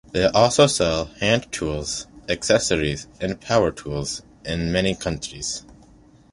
They 0.13 0.25
also 0.25 0.65
sell 0.65 1.11
hand 1.19 1.51
tools, 1.51 2.07
accessories 2.27 3.05
and 3.19 3.39
power 3.39 3.69
tools 3.69 4.23
in 4.43 4.71
many 4.71 4.95
countries. 4.95 5.63